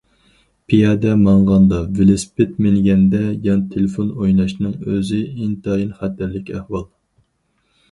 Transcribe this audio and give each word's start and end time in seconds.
پىيادە 0.71 1.11
ماڭغاندا، 1.25 1.81
ۋېلىسىپىت 1.99 2.55
مىنگەندە 2.67 3.21
يان 3.49 3.63
تېلېفون 3.75 4.09
ئويناشنىڭ 4.17 4.75
ئۆزى 4.89 5.23
ئىنتايىن 5.37 5.95
خەتەرلىك 6.01 6.53
ئەھۋال. 6.59 6.91